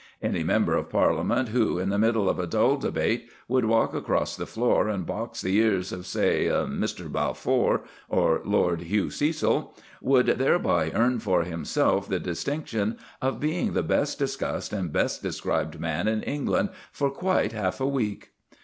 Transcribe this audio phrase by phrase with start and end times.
[0.19, 4.35] Any member of Parliament who, in the middle of a dull debate, would walk across
[4.35, 7.07] the floor and box the ears of, say, Mr.
[7.07, 13.83] Balfour, or Lord Hugh Cecil, would thereby earn for himself the distinction of being the
[13.83, 18.31] best discussed and best described man in England for quite half a week.